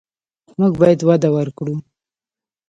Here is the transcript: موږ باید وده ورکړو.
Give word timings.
موږ 0.59 0.73
باید 0.81 0.99
وده 1.09 1.29
ورکړو. 1.37 1.75